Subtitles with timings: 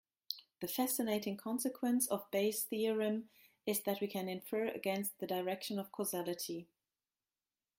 [0.61, 3.29] The fascinating consequence of Bayes' theorem
[3.67, 6.67] is that we can infer against the direction of causality.